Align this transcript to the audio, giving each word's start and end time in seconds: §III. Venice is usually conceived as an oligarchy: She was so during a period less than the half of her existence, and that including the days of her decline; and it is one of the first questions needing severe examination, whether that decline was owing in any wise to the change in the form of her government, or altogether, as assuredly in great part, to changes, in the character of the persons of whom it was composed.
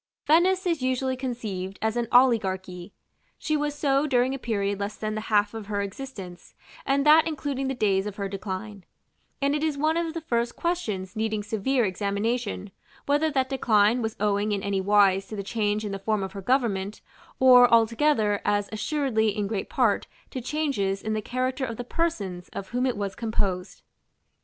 §III. 0.03 0.25
Venice 0.39 0.65
is 0.65 0.81
usually 0.81 1.15
conceived 1.15 1.77
as 1.79 1.95
an 1.95 2.07
oligarchy: 2.11 2.91
She 3.37 3.55
was 3.55 3.75
so 3.75 4.07
during 4.07 4.33
a 4.33 4.39
period 4.39 4.79
less 4.79 4.95
than 4.95 5.13
the 5.13 5.21
half 5.29 5.53
of 5.53 5.67
her 5.67 5.79
existence, 5.83 6.55
and 6.87 7.05
that 7.05 7.27
including 7.27 7.67
the 7.67 7.75
days 7.75 8.07
of 8.07 8.15
her 8.15 8.27
decline; 8.27 8.83
and 9.43 9.53
it 9.53 9.63
is 9.63 9.77
one 9.77 9.97
of 9.97 10.15
the 10.15 10.21
first 10.21 10.55
questions 10.55 11.15
needing 11.15 11.43
severe 11.43 11.85
examination, 11.85 12.71
whether 13.05 13.29
that 13.29 13.49
decline 13.49 14.01
was 14.01 14.15
owing 14.19 14.51
in 14.53 14.63
any 14.63 14.81
wise 14.81 15.27
to 15.27 15.35
the 15.35 15.43
change 15.43 15.85
in 15.85 15.91
the 15.91 15.99
form 15.99 16.23
of 16.23 16.31
her 16.31 16.41
government, 16.41 17.01
or 17.39 17.71
altogether, 17.71 18.41
as 18.43 18.69
assuredly 18.71 19.27
in 19.37 19.45
great 19.45 19.69
part, 19.69 20.07
to 20.31 20.41
changes, 20.41 21.03
in 21.03 21.13
the 21.13 21.21
character 21.21 21.63
of 21.63 21.77
the 21.77 21.83
persons 21.83 22.49
of 22.53 22.69
whom 22.69 22.87
it 22.87 22.97
was 22.97 23.13
composed. 23.13 23.83